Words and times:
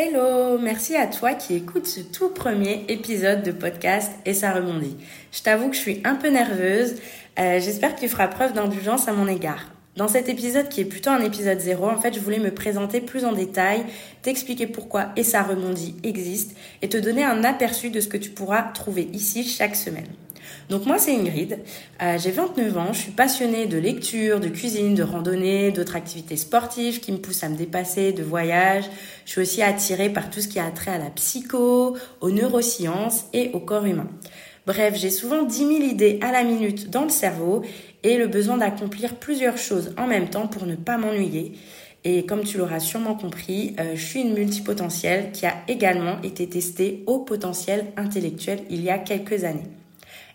Hello, 0.00 0.58
merci 0.58 0.94
à 0.94 1.08
toi 1.08 1.34
qui 1.34 1.56
écoutes 1.56 1.88
ce 1.88 1.98
tout 1.98 2.28
premier 2.28 2.84
épisode 2.86 3.42
de 3.42 3.50
podcast 3.50 4.12
et 4.24 4.32
ça 4.32 4.52
rebondit. 4.52 4.96
Je 5.32 5.42
t'avoue 5.42 5.70
que 5.70 5.74
je 5.74 5.80
suis 5.80 6.00
un 6.04 6.14
peu 6.14 6.28
nerveuse, 6.28 6.94
euh, 7.40 7.58
j'espère 7.58 7.96
que 7.96 8.00
tu 8.02 8.08
feras 8.08 8.28
preuve 8.28 8.52
d'indulgence 8.52 9.08
à 9.08 9.12
mon 9.12 9.26
égard. 9.26 9.72
Dans 9.96 10.06
cet 10.06 10.28
épisode 10.28 10.68
qui 10.68 10.82
est 10.82 10.84
plutôt 10.84 11.10
un 11.10 11.20
épisode 11.20 11.58
zéro, 11.58 11.90
en 11.90 12.00
fait, 12.00 12.14
je 12.14 12.20
voulais 12.20 12.38
me 12.38 12.54
présenter 12.54 13.00
plus 13.00 13.24
en 13.24 13.32
détail, 13.32 13.86
t'expliquer 14.22 14.68
pourquoi 14.68 15.06
et 15.16 15.24
ça 15.24 15.42
rebondit 15.42 15.96
existe 16.04 16.56
et 16.80 16.88
te 16.88 16.96
donner 16.96 17.24
un 17.24 17.42
aperçu 17.42 17.90
de 17.90 17.98
ce 17.98 18.06
que 18.06 18.18
tu 18.18 18.30
pourras 18.30 18.62
trouver 18.62 19.08
ici 19.12 19.42
chaque 19.42 19.74
semaine. 19.74 20.06
Donc 20.68 20.86
moi 20.86 20.98
c'est 20.98 21.14
Ingrid, 21.14 21.58
euh, 22.02 22.18
j'ai 22.18 22.30
29 22.30 22.76
ans, 22.76 22.92
je 22.92 22.98
suis 22.98 23.12
passionnée 23.12 23.66
de 23.66 23.78
lecture, 23.78 24.40
de 24.40 24.48
cuisine, 24.48 24.94
de 24.94 25.02
randonnée, 25.02 25.70
d'autres 25.70 25.96
activités 25.96 26.36
sportives 26.36 27.00
qui 27.00 27.12
me 27.12 27.18
poussent 27.18 27.44
à 27.44 27.48
me 27.48 27.56
dépasser, 27.56 28.12
de 28.12 28.22
voyage. 28.22 28.84
Je 29.24 29.30
suis 29.30 29.40
aussi 29.40 29.62
attirée 29.62 30.10
par 30.10 30.30
tout 30.30 30.40
ce 30.40 30.48
qui 30.48 30.58
a 30.58 30.70
trait 30.70 30.90
à 30.90 30.98
la 30.98 31.10
psycho, 31.10 31.96
aux 32.20 32.30
neurosciences 32.30 33.24
et 33.32 33.50
au 33.54 33.60
corps 33.60 33.86
humain. 33.86 34.08
Bref, 34.66 34.96
j'ai 34.96 35.08
souvent 35.08 35.44
10 35.44 35.56
000 35.56 35.70
idées 35.80 36.18
à 36.20 36.30
la 36.30 36.44
minute 36.44 36.90
dans 36.90 37.04
le 37.04 37.08
cerveau 37.08 37.62
et 38.02 38.18
le 38.18 38.26
besoin 38.26 38.58
d'accomplir 38.58 39.14
plusieurs 39.16 39.56
choses 39.56 39.94
en 39.96 40.06
même 40.06 40.28
temps 40.28 40.46
pour 40.46 40.66
ne 40.66 40.76
pas 40.76 40.98
m'ennuyer. 40.98 41.54
Et 42.04 42.26
comme 42.26 42.44
tu 42.44 42.58
l'auras 42.58 42.80
sûrement 42.80 43.14
compris, 43.14 43.74
euh, 43.80 43.96
je 43.96 44.04
suis 44.04 44.20
une 44.20 44.34
multipotentielle 44.34 45.32
qui 45.32 45.46
a 45.46 45.54
également 45.68 46.20
été 46.22 46.48
testée 46.48 47.02
au 47.06 47.18
potentiel 47.20 47.86
intellectuel 47.96 48.60
il 48.70 48.82
y 48.82 48.90
a 48.90 48.98
quelques 48.98 49.44
années. 49.44 49.66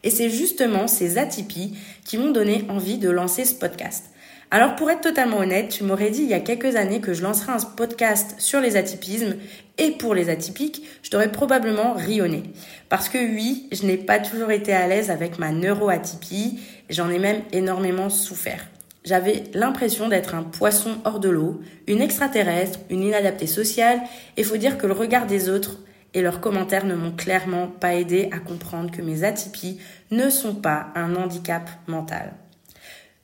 Et 0.03 0.09
c'est 0.09 0.29
justement 0.29 0.87
ces 0.87 1.17
atypies 1.17 1.77
qui 2.05 2.17
m'ont 2.17 2.31
donné 2.31 2.65
envie 2.69 2.97
de 2.97 3.09
lancer 3.09 3.45
ce 3.45 3.55
podcast. 3.55 4.05
Alors 4.51 4.75
pour 4.75 4.91
être 4.91 5.01
totalement 5.01 5.37
honnête, 5.37 5.69
tu 5.69 5.83
m'aurais 5.83 6.11
dit 6.11 6.21
il 6.21 6.29
y 6.29 6.35
a 6.35 6.39
quelques 6.39 6.75
années 6.75 7.01
que 7.01 7.13
je 7.13 7.23
lancerais 7.23 7.53
un 7.53 7.59
podcast 7.75 8.35
sur 8.37 8.61
les 8.61 8.77
atypismes 8.77 9.35
et 9.79 9.91
pour 9.91 10.13
les 10.13 10.29
atypiques, 10.29 10.83
je 11.01 11.09
t'aurais 11.09 11.31
probablement 11.31 11.93
rionné. 11.93 12.43
Parce 12.87 13.09
que 13.09 13.17
oui, 13.17 13.67
je 13.71 13.85
n'ai 13.87 13.97
pas 13.97 14.19
toujours 14.19 14.51
été 14.51 14.71
à 14.71 14.87
l'aise 14.87 15.09
avec 15.09 15.39
ma 15.39 15.51
neuroatypie, 15.51 16.59
j'en 16.91 17.09
ai 17.09 17.17
même 17.17 17.41
énormément 17.51 18.11
souffert. 18.11 18.67
J'avais 19.03 19.45
l'impression 19.53 20.07
d'être 20.07 20.35
un 20.35 20.43
poisson 20.43 20.97
hors 21.03 21.19
de 21.19 21.29
l'eau, 21.29 21.59
une 21.87 22.01
extraterrestre, 22.01 22.79
une 22.91 23.01
inadaptée 23.01 23.47
sociale, 23.47 24.01
et 24.37 24.43
faut 24.43 24.57
dire 24.57 24.77
que 24.77 24.85
le 24.85 24.93
regard 24.93 25.25
des 25.25 25.49
autres 25.49 25.79
et 26.13 26.21
leurs 26.21 26.41
commentaires 26.41 26.85
ne 26.85 26.95
m'ont 26.95 27.11
clairement 27.11 27.67
pas 27.67 27.95
aidé 27.95 28.29
à 28.31 28.39
comprendre 28.39 28.91
que 28.91 29.01
mes 29.01 29.23
atypies 29.23 29.79
ne 30.11 30.29
sont 30.29 30.55
pas 30.55 30.87
un 30.95 31.15
handicap 31.15 31.69
mental. 31.87 32.33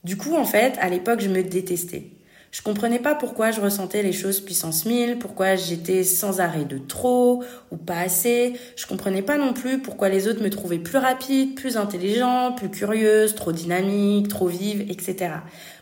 Du 0.04 0.16
coup, 0.16 0.34
en 0.34 0.44
fait, 0.44 0.76
à 0.80 0.88
l'époque, 0.88 1.20
je 1.20 1.28
me 1.28 1.42
détestais. 1.42 2.10
Je 2.50 2.62
comprenais 2.62 2.98
pas 2.98 3.14
pourquoi 3.14 3.52
je 3.52 3.60
ressentais 3.60 4.02
les 4.02 4.12
choses 4.12 4.40
puissance 4.40 4.84
1000, 4.84 5.20
pourquoi 5.20 5.54
j'étais 5.54 6.02
sans 6.02 6.40
arrêt 6.40 6.64
de 6.64 6.78
trop 6.78 7.44
ou 7.70 7.76
pas 7.76 7.98
assez. 7.98 8.54
Je 8.74 8.86
comprenais 8.86 9.22
pas 9.22 9.38
non 9.38 9.52
plus 9.52 9.78
pourquoi 9.78 10.08
les 10.08 10.26
autres 10.26 10.42
me 10.42 10.50
trouvaient 10.50 10.80
plus 10.80 10.98
rapide, 10.98 11.54
plus 11.54 11.76
intelligente, 11.76 12.58
plus 12.58 12.68
curieuse, 12.68 13.36
trop 13.36 13.52
dynamique, 13.52 14.26
trop 14.26 14.48
vive, 14.48 14.80
etc. 14.90 15.34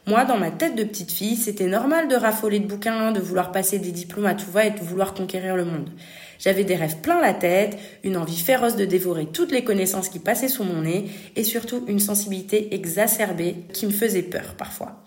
Moi, 0.07 0.27
dans 0.27 0.37
ma 0.37 0.51
tête 0.51 0.75
de 0.75 0.85
petite 0.85 1.11
fille, 1.11 1.37
c'était 1.37 1.69
normal 1.69 2.07
de 2.07 2.17
raffoler 2.17 2.61
de 2.61 2.67
bouquins, 2.67 3.13
de 3.13 3.21
vouloir 3.21 3.51
passer 3.51 3.79
des 3.79 3.93
diplômes 3.93 4.27
à 4.27 4.35
tout 4.35 4.51
va 4.51 4.67
et 4.67 4.71
de 4.71 4.81
vouloir 4.81 5.15
conquérir 5.15 5.57
le 5.57 5.65
monde. 5.65 5.89
J'avais 6.39 6.65
des 6.65 6.77
rêves 6.77 6.99
plein 6.99 7.21
la 7.21 7.35
tête, 7.35 7.79
une 8.05 8.17
envie 8.17 8.39
féroce 8.39 8.77
de 8.77 8.85
dévorer 8.85 9.27
toutes 9.27 9.53
les 9.53 9.65
connaissances 9.65 10.09
qui 10.09 10.19
passaient 10.19 10.49
sous 10.49 10.65
mon 10.65 10.83
nez 10.83 11.07
et 11.37 11.45
surtout 11.45 11.85
une 11.89 11.99
sensibilité 11.99 12.75
exacerbée 12.75 13.57
qui 13.73 13.87
me 13.87 13.93
faisait 13.93 14.23
peur 14.23 14.55
parfois. 14.57 15.03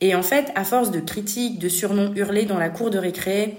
Et 0.00 0.14
en 0.14 0.22
fait, 0.22 0.46
à 0.54 0.64
force 0.64 0.90
de 0.90 1.00
critiques, 1.00 1.58
de 1.58 1.68
surnoms 1.68 2.12
hurlés 2.14 2.44
dans 2.44 2.58
la 2.58 2.68
cour 2.68 2.90
de 2.90 2.98
récré, 2.98 3.56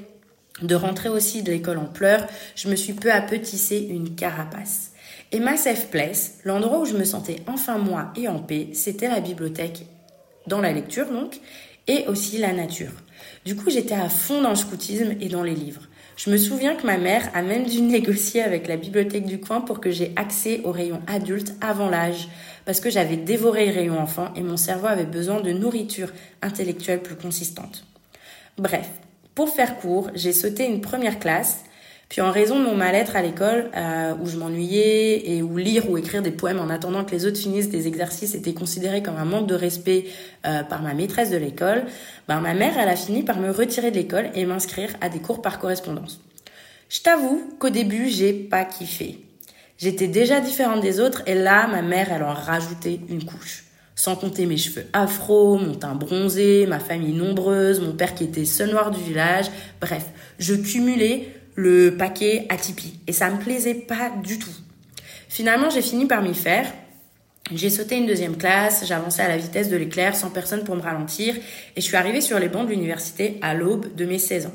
de 0.62 0.75
rentrer 0.75 1.09
aussi 1.09 1.44
de 1.44 1.52
l'école 1.52 1.78
en 1.78 1.86
pleurs, 1.86 2.28
je 2.56 2.68
me 2.68 2.75
suis 2.75 2.94
peu 2.94 3.12
à 3.12 3.22
peu 3.22 3.40
tissé 3.40 3.88
une 3.90 4.16
carapace. 4.16 4.91
Et 5.31 5.40
ma 5.40 5.57
safe 5.57 5.90
place, 5.90 6.36
l'endroit 6.46 6.80
où 6.80 6.86
je 6.86 6.94
me 6.94 7.03
sentais 7.03 7.38
enfin 7.47 7.78
moi 7.78 8.12
et 8.16 8.28
en 8.28 8.40
paix, 8.40 8.69
c'était 8.74 9.09
la 9.09 9.19
bibliothèque, 9.19 9.86
dans 10.47 10.62
la 10.62 10.72
lecture 10.72 11.09
donc, 11.12 11.40
et 11.88 12.07
aussi 12.07 12.38
la 12.38 12.53
nature. 12.53 12.91
Du 13.46 13.56
coup, 13.56 13.69
j'étais 13.69 13.96
à 13.96 14.09
fond 14.09 14.41
dans 14.41 14.52
le 14.52 14.56
scoutisme 14.56 15.16
et 15.19 15.30
dans 15.30 15.44
les 15.44 15.56
livres. 15.56 15.87
Je 16.18 16.32
me 16.32 16.38
souviens 16.38 16.76
que 16.76 16.88
ma 16.88 16.98
mère 16.98 17.30
a 17.36 17.44
même 17.44 17.68
dû 17.68 17.80
négocier 17.80 18.42
avec 18.42 18.68
la 18.68 18.76
bibliothèque 18.76 19.28
du 19.28 19.40
coin 19.40 19.62
pour 19.62 19.80
que 19.80 19.92
j'ai 19.92 20.14
accès 20.16 20.62
au 20.64 20.72
rayon 20.72 21.00
adulte 21.06 21.54
avant 21.62 21.90
l'âge, 21.90 22.28
parce 22.66 22.80
que 22.80 22.90
j'avais 22.90 23.18
dévoré 23.18 23.68
le 23.68 23.74
rayon 23.74 24.00
enfant 24.00 24.34
et 24.36 24.42
mon 24.42 24.58
cerveau 24.58 24.88
avait 24.88 25.06
besoin 25.06 25.42
de 25.42 25.52
nourriture 25.52 26.12
intellectuelle 26.42 27.04
plus 27.04 27.16
consistante. 27.16 27.86
Bref, 28.58 28.90
pour 29.36 29.50
faire 29.50 29.78
court, 29.78 30.10
j'ai 30.16 30.34
sauté 30.34 30.66
une 30.66 30.82
première 30.82 31.20
classe 31.20 31.64
puis 32.09 32.22
en 32.22 32.31
raison 32.31 32.57
de 32.59 32.63
mon 32.63 32.75
mal-être 32.75 33.18
à 33.18 33.22
l'école, 33.22 33.69
euh, 33.75 34.13
où 34.22 34.28
je 34.28 34.38
m'ennuyais 34.38 35.29
et 35.29 35.41
où 35.41 35.57
lire 35.57 35.90
ou 35.90 35.97
écrire 35.97 36.22
des 36.22 36.31
poèmes 36.31 36.59
en 36.59 36.69
attendant 36.69 37.03
que 37.03 37.12
les 37.12 37.25
autres 37.25 37.38
finissent 37.38 37.69
des 37.69 37.88
exercices 37.88 38.34
était 38.34 38.53
considéré 38.53 39.03
comme 39.03 39.18
un 39.18 39.25
manque 39.25 39.47
de 39.47 39.56
respect 39.56 40.06
euh, 40.45 40.63
par 40.63 40.81
ma 40.81 40.94
maîtresse 40.94 41.31
de 41.31 41.38
l'école, 41.38 41.84
ben, 42.29 42.40
ma 42.40 42.53
mère, 42.53 42.78
elle 42.78 42.88
a 42.88 42.95
fini 42.95 43.23
par 43.23 43.40
me 43.40 43.51
retirer 43.51 43.91
de 43.91 43.97
l'école 43.97 44.29
et 44.35 44.45
m'inscrire 44.45 44.95
à 45.01 45.09
des 45.09 45.19
cours 45.19 45.41
par 45.41 45.59
correspondance. 45.59 46.22
Je 46.90 47.01
t'avoue 47.01 47.44
qu'au 47.59 47.69
début, 47.69 48.07
j'ai 48.07 48.31
pas 48.31 48.63
kiffé. 48.63 49.19
J'étais 49.78 50.07
déjà 50.07 50.39
différente 50.39 50.81
des 50.81 51.01
autres 51.01 51.24
et 51.28 51.35
là, 51.35 51.68
ma 51.68 51.81
mère, 51.81 52.12
elle 52.12 52.24
en 52.24 52.34
rajoutait 52.34 53.01
une 53.09 53.25
couche. 53.25 53.66
Sans 53.95 54.16
compter 54.16 54.45
mes 54.45 54.57
cheveux 54.57 54.85
afro, 54.94 55.57
mon 55.57 55.74
teint 55.74 55.95
bronzé, 55.95 56.66
ma 56.68 56.79
famille 56.79 57.13
nombreuse, 57.13 57.81
mon 57.81 57.94
père 57.94 58.16
qui 58.16 58.24
était 58.24 58.45
seul 58.45 58.69
noir 58.69 58.91
du 58.91 59.01
village. 59.01 59.47
Bref, 59.81 60.06
je 60.39 60.53
cumulais 60.53 61.30
le 61.57 61.98
paquet 61.98 62.45
Atipi. 62.50 63.00
Et 63.07 63.12
ça 63.12 63.30
me 63.30 63.39
plaisait 63.39 63.74
pas 63.74 64.12
du 64.24 64.39
tout. 64.39 64.56
Finalement, 65.27 65.69
j'ai 65.69 65.81
fini 65.81 66.06
par 66.06 66.21
m'y 66.21 66.33
faire. 66.33 66.71
J'ai 67.54 67.69
sauté 67.69 67.95
une 67.95 68.06
deuxième 68.06 68.38
classe, 68.38 68.86
j'avançais 68.86 69.21
à 69.21 69.27
la 69.27 69.38
vitesse 69.38 69.69
de 69.69 69.77
l'éclair 69.77 70.15
sans 70.15 70.30
personne 70.30 70.63
pour 70.63 70.75
me 70.75 70.81
ralentir 70.81 71.33
et 71.36 71.81
je 71.81 71.81
suis 71.81 71.95
arrivée 71.95 72.19
sur 72.19 72.39
les 72.39 72.50
bancs 72.50 72.65
de 72.65 72.71
l'université 72.71 73.39
à 73.42 73.54
l'aube 73.54 73.95
de 73.95 74.06
mes 74.06 74.19
16 74.19 74.48
ans. 74.48 74.54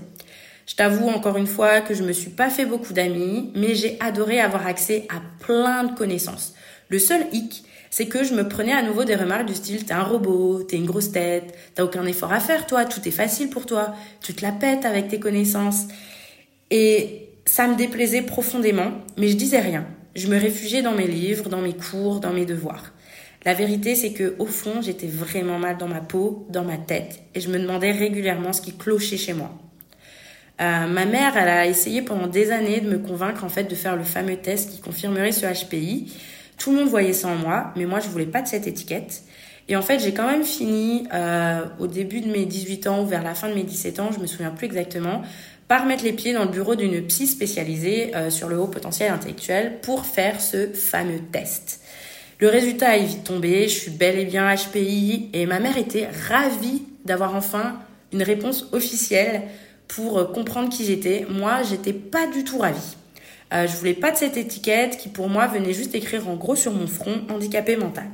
Je 0.66 0.76
t'avoue 0.76 1.08
encore 1.08 1.38
une 1.38 1.46
fois 1.46 1.80
que 1.80 1.94
je 1.94 2.02
me 2.02 2.12
suis 2.12 2.30
pas 2.30 2.50
fait 2.50 2.66
beaucoup 2.66 2.92
d'amis, 2.92 3.50
mais 3.56 3.74
j'ai 3.74 3.96
adoré 4.00 4.40
avoir 4.40 4.66
accès 4.66 5.06
à 5.08 5.22
plein 5.44 5.84
de 5.84 5.96
connaissances. 5.96 6.54
Le 6.88 6.98
seul 6.98 7.22
hic, 7.32 7.64
c'est 7.90 8.06
que 8.06 8.24
je 8.24 8.34
me 8.34 8.46
prenais 8.46 8.72
à 8.72 8.82
nouveau 8.82 9.04
des 9.04 9.16
remarques 9.16 9.46
du 9.46 9.54
style 9.54 9.84
t'es 9.84 9.94
un 9.94 10.02
robot, 10.02 10.62
t'es 10.62 10.76
une 10.76 10.86
grosse 10.86 11.12
tête, 11.12 11.54
t'as 11.74 11.84
aucun 11.84 12.04
effort 12.04 12.32
à 12.32 12.40
faire 12.40 12.66
toi, 12.66 12.84
tout 12.84 13.00
est 13.08 13.10
facile 13.10 13.48
pour 13.48 13.64
toi, 13.66 13.94
tu 14.20 14.34
te 14.34 14.42
la 14.42 14.52
pètes 14.52 14.84
avec 14.84 15.08
tes 15.08 15.18
connaissances. 15.18 15.88
Et 16.74 17.28
ça 17.44 17.68
me 17.68 17.76
déplaisait 17.76 18.22
profondément, 18.22 18.92
mais 19.18 19.28
je 19.28 19.36
disais 19.36 19.60
rien. 19.60 19.86
Je 20.16 20.26
me 20.26 20.38
réfugiais 20.38 20.80
dans 20.80 20.94
mes 20.94 21.06
livres, 21.06 21.50
dans 21.50 21.60
mes 21.60 21.74
cours, 21.74 22.18
dans 22.18 22.32
mes 22.32 22.46
devoirs. 22.46 22.94
La 23.44 23.52
vérité, 23.52 23.94
c'est 23.94 24.12
que 24.12 24.34
au 24.38 24.46
fond, 24.46 24.80
j'étais 24.80 25.06
vraiment 25.06 25.58
mal 25.58 25.76
dans 25.76 25.86
ma 25.86 26.00
peau, 26.00 26.46
dans 26.48 26.64
ma 26.64 26.78
tête, 26.78 27.20
et 27.34 27.40
je 27.40 27.50
me 27.50 27.58
demandais 27.58 27.92
régulièrement 27.92 28.54
ce 28.54 28.62
qui 28.62 28.74
clochait 28.74 29.18
chez 29.18 29.34
moi. 29.34 29.52
Euh, 30.62 30.86
ma 30.86 31.04
mère, 31.04 31.36
elle 31.36 31.48
a 31.48 31.66
essayé 31.66 32.00
pendant 32.00 32.26
des 32.26 32.52
années 32.52 32.80
de 32.80 32.88
me 32.88 32.98
convaincre 32.98 33.44
en 33.44 33.50
fait 33.50 33.64
de 33.64 33.74
faire 33.74 33.96
le 33.96 34.04
fameux 34.04 34.36
test 34.36 34.70
qui 34.70 34.80
confirmerait 34.80 35.32
ce 35.32 35.44
HPI. 35.44 36.10
Tout 36.56 36.72
le 36.72 36.78
monde 36.78 36.88
voyait 36.88 37.12
ça 37.12 37.28
en 37.28 37.34
moi, 37.34 37.72
mais 37.76 37.84
moi 37.84 38.00
je 38.00 38.08
voulais 38.08 38.26
pas 38.26 38.40
de 38.40 38.48
cette 38.48 38.66
étiquette. 38.66 39.24
Et 39.68 39.76
en 39.76 39.82
fait, 39.82 40.00
j'ai 40.00 40.12
quand 40.12 40.26
même 40.26 40.44
fini 40.44 41.06
euh, 41.14 41.64
au 41.78 41.86
début 41.86 42.20
de 42.20 42.30
mes 42.30 42.44
18 42.44 42.86
ans 42.88 43.02
ou 43.02 43.06
vers 43.06 43.22
la 43.22 43.34
fin 43.34 43.48
de 43.48 43.54
mes 43.54 43.62
17 43.62 44.00
ans, 44.00 44.10
je 44.12 44.18
me 44.18 44.26
souviens 44.26 44.50
plus 44.50 44.66
exactement, 44.66 45.22
par 45.72 45.86
mettre 45.86 46.04
les 46.04 46.12
pieds 46.12 46.34
dans 46.34 46.44
le 46.44 46.50
bureau 46.50 46.74
d'une 46.74 47.00
psy 47.06 47.26
spécialisée 47.26 48.14
euh, 48.14 48.28
sur 48.28 48.50
le 48.50 48.58
haut 48.58 48.66
potentiel 48.66 49.10
intellectuel 49.10 49.80
pour 49.80 50.04
faire 50.04 50.38
ce 50.38 50.66
fameux 50.66 51.20
test. 51.32 51.80
Le 52.40 52.48
résultat 52.48 52.98
est 52.98 53.04
vite 53.04 53.24
tombé, 53.24 53.68
je 53.68 53.78
suis 53.78 53.90
bel 53.90 54.18
et 54.18 54.26
bien 54.26 54.54
HPI 54.54 55.30
et 55.32 55.46
ma 55.46 55.60
mère 55.60 55.78
était 55.78 56.10
ravie 56.28 56.82
d'avoir 57.06 57.34
enfin 57.34 57.78
une 58.12 58.22
réponse 58.22 58.68
officielle 58.72 59.44
pour 59.88 60.18
euh, 60.18 60.24
comprendre 60.26 60.68
qui 60.68 60.84
j'étais. 60.84 61.24
Moi, 61.30 61.62
j'étais 61.62 61.94
pas 61.94 62.26
du 62.26 62.44
tout 62.44 62.58
ravie. 62.58 62.98
Euh, 63.54 63.66
je 63.66 63.74
voulais 63.74 63.94
pas 63.94 64.10
de 64.10 64.18
cette 64.18 64.36
étiquette 64.36 64.98
qui 64.98 65.08
pour 65.08 65.30
moi 65.30 65.46
venait 65.46 65.72
juste 65.72 65.94
écrire 65.94 66.28
en 66.28 66.36
gros 66.36 66.54
sur 66.54 66.72
mon 66.72 66.86
front 66.86 67.22
handicapé 67.30 67.76
mental. 67.76 68.10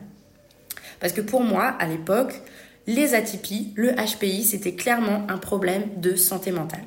Parce 1.00 1.12
que 1.12 1.22
pour 1.22 1.42
moi, 1.42 1.74
à 1.80 1.88
l'époque, 1.88 2.40
les 2.86 3.14
atypies, 3.14 3.72
le 3.74 3.94
HPI, 3.94 4.44
c'était 4.44 4.76
clairement 4.76 5.26
un 5.28 5.38
problème 5.38 5.82
de 5.96 6.14
santé 6.14 6.52
mentale. 6.52 6.84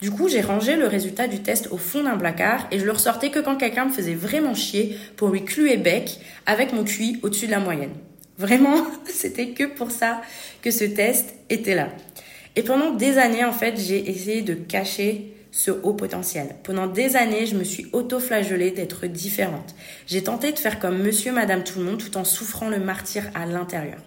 Du 0.00 0.10
coup, 0.10 0.28
j'ai 0.28 0.40
rangé 0.40 0.76
le 0.76 0.86
résultat 0.86 1.26
du 1.26 1.40
test 1.40 1.68
au 1.70 1.76
fond 1.76 2.04
d'un 2.04 2.16
placard 2.16 2.66
et 2.70 2.78
je 2.78 2.84
le 2.84 2.92
ressortais 2.92 3.30
que 3.30 3.40
quand 3.40 3.56
quelqu'un 3.56 3.86
me 3.86 3.92
faisait 3.92 4.14
vraiment 4.14 4.54
chier 4.54 4.96
pour 5.16 5.28
lui 5.30 5.44
clouer 5.44 5.76
bec 5.76 6.20
avec 6.46 6.72
mon 6.72 6.84
QI 6.84 7.18
au-dessus 7.22 7.46
de 7.46 7.52
la 7.52 7.60
moyenne. 7.60 7.92
Vraiment, 8.38 8.86
c'était 9.04 9.48
que 9.48 9.64
pour 9.64 9.90
ça 9.90 10.22
que 10.62 10.70
ce 10.70 10.84
test 10.84 11.34
était 11.50 11.74
là. 11.74 11.88
Et 12.56 12.62
pendant 12.62 12.92
des 12.92 13.18
années, 13.18 13.44
en 13.44 13.52
fait, 13.52 13.78
j'ai 13.78 14.08
essayé 14.10 14.42
de 14.42 14.54
cacher 14.54 15.34
ce 15.50 15.70
haut 15.70 15.94
potentiel. 15.94 16.56
Pendant 16.62 16.86
des 16.86 17.16
années, 17.16 17.46
je 17.46 17.56
me 17.56 17.64
suis 17.64 17.86
auto-flagellée 17.92 18.70
d'être 18.70 19.06
différente. 19.06 19.74
J'ai 20.06 20.22
tenté 20.22 20.52
de 20.52 20.58
faire 20.58 20.78
comme 20.78 20.98
monsieur, 20.98 21.32
madame, 21.32 21.64
tout 21.64 21.78
le 21.78 21.84
monde 21.84 21.98
tout 21.98 22.16
en 22.16 22.24
souffrant 22.24 22.68
le 22.68 22.78
martyr 22.78 23.24
à 23.34 23.46
l'intérieur. 23.46 23.98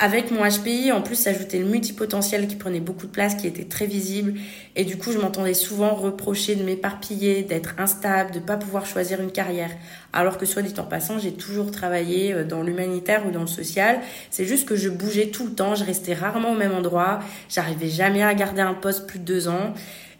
Avec 0.00 0.32
mon 0.32 0.40
HPI, 0.40 0.90
en 0.90 1.02
plus, 1.02 1.14
s'ajoutait 1.14 1.60
le 1.60 1.66
multipotentiel 1.66 2.48
qui 2.48 2.56
prenait 2.56 2.80
beaucoup 2.80 3.06
de 3.06 3.12
place, 3.12 3.36
qui 3.36 3.46
était 3.46 3.64
très 3.64 3.86
visible. 3.86 4.34
Et 4.74 4.84
du 4.84 4.98
coup, 4.98 5.12
je 5.12 5.18
m'entendais 5.18 5.54
souvent 5.54 5.94
reprocher 5.94 6.56
de 6.56 6.64
m'éparpiller, 6.64 7.44
d'être 7.44 7.76
instable, 7.78 8.32
de 8.32 8.40
pas 8.40 8.56
pouvoir 8.56 8.86
choisir 8.86 9.20
une 9.20 9.30
carrière. 9.30 9.70
Alors 10.12 10.36
que, 10.36 10.46
soit 10.46 10.62
dit 10.62 10.74
en 10.80 10.84
passant, 10.84 11.20
j'ai 11.20 11.32
toujours 11.32 11.70
travaillé 11.70 12.32
euh, 12.32 12.44
dans 12.44 12.64
l'humanitaire 12.64 13.24
ou 13.24 13.30
dans 13.30 13.42
le 13.42 13.46
social. 13.46 14.00
C'est 14.30 14.46
juste 14.46 14.66
que 14.66 14.74
je 14.74 14.88
bougeais 14.88 15.28
tout 15.28 15.44
le 15.46 15.52
temps, 15.52 15.76
je 15.76 15.84
restais 15.84 16.14
rarement 16.14 16.50
au 16.50 16.56
même 16.56 16.74
endroit. 16.74 17.20
J'arrivais 17.48 17.88
jamais 17.88 18.24
à 18.24 18.34
garder 18.34 18.62
un 18.62 18.74
poste 18.74 19.06
plus 19.06 19.20
de 19.20 19.24
deux 19.24 19.46
ans. 19.46 19.74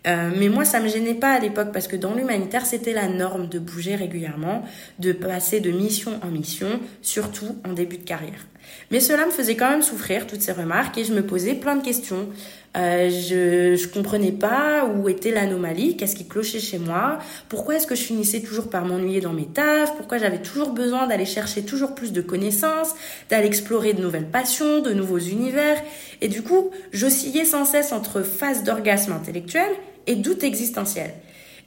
Euh, 0.07 0.31
mais 0.39 0.51
moi, 0.51 0.65
ça 0.65 0.79
me 0.79 0.87
gênait 0.87 1.15
pas 1.15 1.33
à 1.33 1.41
l'époque 1.41 1.73
parce 1.73 1.89
que 1.89 1.97
dans 1.97 2.15
l'humanitaire, 2.15 2.65
c'était 2.65 2.93
la 2.93 3.09
norme 3.09 3.49
de 3.49 3.59
bouger 3.59 3.97
régulièrement, 3.97 4.63
de 5.01 5.11
passer 5.11 5.59
de 5.59 5.73
mission 5.73 6.13
en 6.23 6.29
mission, 6.29 6.79
surtout 7.03 7.57
en 7.69 7.73
début 7.73 7.99
de 7.99 8.05
carrière. 8.05 8.47
Mais 8.91 9.01
cela 9.01 9.27
me 9.27 9.31
faisait 9.31 9.57
quand 9.57 9.71
même 9.71 9.83
souffrir, 9.83 10.27
toutes 10.27 10.43
ces 10.43 10.53
remarques, 10.53 10.99
et 10.99 11.05
je 11.05 11.13
me 11.13 11.23
posais 11.23 11.55
plein 11.55 11.77
de 11.77 11.83
questions. 11.83 12.29
Euh, 12.77 13.09
je, 13.09 13.77
je 13.77 13.89
comprenais 13.89 14.33
pas 14.33 14.85
où 14.85 15.09
était 15.09 15.31
l'anomalie, 15.31 15.97
qu'est-ce 15.97 16.17
qui 16.17 16.27
clochait 16.27 16.59
chez 16.59 16.79
moi, 16.79 17.21
pourquoi 17.49 17.77
est-ce 17.77 17.87
que 17.87 17.95
je 17.95 18.03
finissais 18.03 18.41
toujours 18.41 18.69
par 18.69 18.85
m'ennuyer 18.85 19.21
dans 19.21 19.33
mes 19.33 19.47
tafs, 19.47 19.95
pourquoi 19.97 20.19
j'avais 20.19 20.43
toujours 20.43 20.71
besoin 20.71 21.07
d'aller 21.07 21.25
chercher 21.25 21.63
toujours 21.63 21.95
plus 21.95 22.13
de 22.13 22.21
connaissances, 22.21 22.95
d'aller 23.31 23.47
explorer 23.47 23.93
de 23.93 24.03
nouvelles 24.03 24.29
passions, 24.29 24.81
de 24.81 24.93
nouveaux 24.93 25.21
univers, 25.21 25.81
et 26.21 26.27
du 26.27 26.43
coup, 26.43 26.71
j'oscillais 26.93 27.45
sans 27.45 27.65
cesse 27.65 27.93
entre 27.93 28.23
phase 28.23 28.65
d'orgasme 28.65 29.13
intellectuel 29.13 29.71
et 30.09 30.17
doute 30.17 30.43
existentiel. 30.43 31.13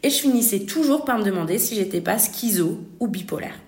Et 0.03 0.09
je 0.09 0.19
finissais 0.19 0.59
toujours 0.59 1.05
par 1.05 1.17
me 1.17 1.23
demander 1.23 1.57
si 1.57 1.75
j'étais 1.75 2.01
pas 2.01 2.19
schizo 2.19 2.79
ou 2.99 3.07
bipolaire. 3.07 3.59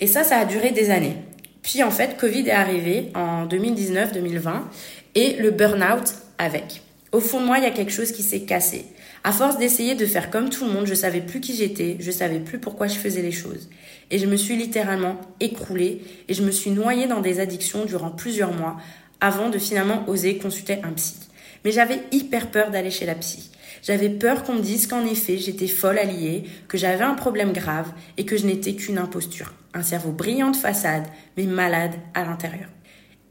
Et 0.00 0.06
ça, 0.06 0.22
ça 0.22 0.38
a 0.38 0.44
duré 0.44 0.70
des 0.70 0.90
années. 0.90 1.16
Puis 1.64 1.82
en 1.82 1.90
fait, 1.90 2.16
Covid 2.16 2.46
est 2.46 2.52
arrivé 2.52 3.08
en 3.14 3.46
2019-2020 3.46 4.60
et 5.16 5.36
le 5.36 5.50
burn-out 5.50 6.14
avec. 6.38 6.82
Au 7.10 7.20
fond 7.20 7.40
de 7.40 7.46
moi, 7.46 7.58
il 7.58 7.64
y 7.64 7.66
a 7.66 7.70
quelque 7.70 7.92
chose 7.92 8.12
qui 8.12 8.22
s'est 8.22 8.42
cassé. 8.42 8.84
À 9.24 9.32
force 9.32 9.56
d'essayer 9.56 9.94
de 9.94 10.04
faire 10.04 10.30
comme 10.30 10.50
tout 10.50 10.66
le 10.66 10.72
monde, 10.72 10.86
je 10.86 10.94
savais 10.94 11.22
plus 11.22 11.40
qui 11.40 11.56
j'étais, 11.56 11.96
je 11.98 12.10
savais 12.10 12.40
plus 12.40 12.58
pourquoi 12.58 12.86
je 12.86 12.96
faisais 12.98 13.22
les 13.22 13.32
choses. 13.32 13.70
Et 14.10 14.18
je 14.18 14.26
me 14.26 14.36
suis 14.36 14.56
littéralement 14.56 15.16
écroulée 15.40 16.02
et 16.28 16.34
je 16.34 16.42
me 16.42 16.50
suis 16.50 16.70
noyée 16.70 17.06
dans 17.06 17.20
des 17.20 17.40
addictions 17.40 17.86
durant 17.86 18.10
plusieurs 18.10 18.52
mois 18.52 18.76
avant 19.22 19.48
de 19.48 19.58
finalement 19.58 20.04
oser 20.06 20.36
consulter 20.36 20.80
un 20.82 20.92
psy. 20.92 21.16
Mais 21.64 21.72
j'avais 21.72 22.00
hyper 22.12 22.50
peur 22.50 22.70
d'aller 22.70 22.90
chez 22.90 23.06
la 23.06 23.14
psy. 23.14 23.50
J'avais 23.84 24.08
peur 24.08 24.44
qu'on 24.44 24.54
me 24.54 24.62
dise 24.62 24.86
qu'en 24.86 25.04
effet 25.04 25.36
j'étais 25.36 25.66
folle 25.66 25.96
lier, 25.96 26.44
que 26.68 26.78
j'avais 26.78 27.04
un 27.04 27.12
problème 27.12 27.52
grave 27.52 27.92
et 28.16 28.24
que 28.24 28.38
je 28.38 28.46
n'étais 28.46 28.74
qu'une 28.74 28.96
imposture. 28.96 29.52
Un 29.74 29.82
cerveau 29.82 30.10
brillant 30.10 30.50
de 30.50 30.56
façade, 30.56 31.06
mais 31.36 31.44
malade 31.44 31.92
à 32.14 32.24
l'intérieur. 32.24 32.70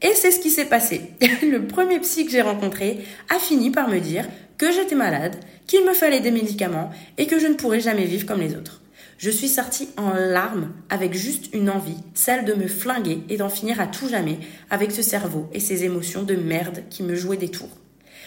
Et 0.00 0.12
c'est 0.14 0.30
ce 0.30 0.38
qui 0.38 0.50
s'est 0.50 0.66
passé. 0.66 1.00
Le 1.42 1.66
premier 1.66 1.98
psy 1.98 2.24
que 2.24 2.30
j'ai 2.30 2.40
rencontré 2.40 3.00
a 3.34 3.40
fini 3.40 3.70
par 3.70 3.88
me 3.88 3.98
dire 3.98 4.28
que 4.56 4.70
j'étais 4.70 4.94
malade, 4.94 5.36
qu'il 5.66 5.84
me 5.84 5.92
fallait 5.92 6.20
des 6.20 6.30
médicaments 6.30 6.90
et 7.18 7.26
que 7.26 7.40
je 7.40 7.48
ne 7.48 7.54
pourrais 7.54 7.80
jamais 7.80 8.04
vivre 8.04 8.24
comme 8.24 8.40
les 8.40 8.54
autres. 8.54 8.80
Je 9.18 9.30
suis 9.30 9.48
sortie 9.48 9.88
en 9.96 10.12
larmes 10.12 10.70
avec 10.88 11.14
juste 11.14 11.52
une 11.52 11.70
envie, 11.70 11.98
celle 12.14 12.44
de 12.44 12.54
me 12.54 12.68
flinguer 12.68 13.24
et 13.28 13.38
d'en 13.38 13.48
finir 13.48 13.80
à 13.80 13.88
tout 13.88 14.08
jamais 14.08 14.38
avec 14.70 14.92
ce 14.92 15.02
cerveau 15.02 15.48
et 15.52 15.58
ces 15.58 15.82
émotions 15.82 16.22
de 16.22 16.36
merde 16.36 16.84
qui 16.90 17.02
me 17.02 17.16
jouaient 17.16 17.36
des 17.36 17.50
tours. 17.50 17.76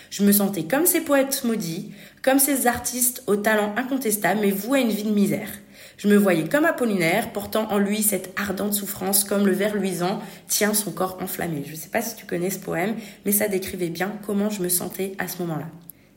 Je 0.10 0.24
me 0.24 0.32
sentais 0.32 0.64
comme 0.64 0.86
ces 0.86 1.02
poètes 1.02 1.44
maudits, 1.44 1.92
comme 2.22 2.40
ces 2.40 2.68
artistes 2.68 3.24
au 3.28 3.36
talent 3.36 3.74
incontestable, 3.78 4.42
mais 4.42 4.52
voués 4.52 4.80
à 4.80 4.82
une 4.82 4.90
vie 4.90 5.04
de 5.04 5.12
misère. 5.12 5.50
Je 5.98 6.08
me 6.08 6.16
voyais 6.16 6.48
comme 6.48 6.66
Apollinaire, 6.66 7.32
portant 7.32 7.72
en 7.72 7.80
lui 7.80 8.04
cette 8.04 8.32
ardente 8.40 8.74
souffrance, 8.74 9.24
comme 9.24 9.48
le 9.48 9.52
ver 9.52 9.76
luisant 9.76 10.20
tient 10.48 10.76
son 10.76 10.92
corps 10.92 11.18
enflammé. 11.22 11.64
Je 11.66 11.72
ne 11.72 11.76
sais 11.76 11.90
pas 11.90 12.04
si 12.04 12.16
tu 12.16 12.26
connais 12.26 12.52
ce 12.52 12.60
poème, 12.60 12.96
mais 13.26 13.32
ça 13.32 13.48
décrivait 13.48 13.90
bien 13.90 14.14
comment 14.26 14.50
je 14.52 14.62
me 14.62 14.70
sentais 14.70 15.14
à 15.18 15.28
ce 15.28 15.40
moment-là. 15.42 15.68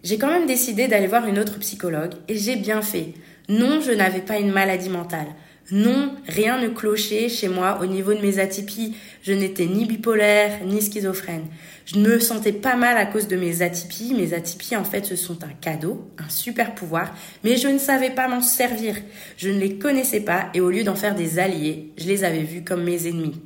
J'ai 0.02 0.18
quand 0.18 0.28
même 0.28 0.46
décidé 0.46 0.86
d'aller 0.86 1.06
voir 1.06 1.26
une 1.26 1.38
autre 1.38 1.58
psychologue, 1.58 2.12
et 2.28 2.36
j'ai 2.36 2.56
bien 2.56 2.82
fait. 2.82 3.14
Non, 3.48 3.80
je 3.80 3.92
n'avais 3.92 4.20
pas 4.20 4.38
une 4.38 4.52
maladie 4.52 4.90
mentale. 4.90 5.28
Non, 5.70 6.16
rien 6.26 6.60
ne 6.60 6.68
clochait 6.68 7.28
chez 7.28 7.48
moi 7.48 7.78
au 7.80 7.86
niveau 7.86 8.12
de 8.12 8.20
mes 8.20 8.40
atypies. 8.40 8.96
Je 9.22 9.32
n'étais 9.32 9.66
ni 9.66 9.84
bipolaire, 9.84 10.64
ni 10.64 10.82
schizophrène. 10.82 11.46
Je 11.86 11.98
me 11.98 12.18
sentais 12.18 12.52
pas 12.52 12.76
mal 12.76 12.96
à 12.96 13.06
cause 13.06 13.28
de 13.28 13.36
mes 13.36 13.62
atypies. 13.62 14.14
Mes 14.14 14.34
atypies, 14.34 14.76
en 14.76 14.84
fait, 14.84 15.04
ce 15.04 15.16
sont 15.16 15.44
un 15.44 15.52
cadeau, 15.60 16.10
un 16.18 16.28
super 16.28 16.74
pouvoir, 16.74 17.14
mais 17.44 17.56
je 17.56 17.68
ne 17.68 17.78
savais 17.78 18.10
pas 18.10 18.26
m'en 18.28 18.42
servir. 18.42 18.96
Je 19.36 19.48
ne 19.48 19.60
les 19.60 19.76
connaissais 19.78 20.20
pas 20.20 20.50
et 20.54 20.60
au 20.60 20.70
lieu 20.70 20.82
d'en 20.82 20.96
faire 20.96 21.14
des 21.14 21.38
alliés, 21.38 21.92
je 21.98 22.06
les 22.06 22.24
avais 22.24 22.42
vus 22.42 22.64
comme 22.64 22.82
mes 22.82 23.06
ennemis. 23.06 23.40